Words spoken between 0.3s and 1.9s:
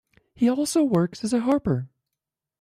He also works as a Harper.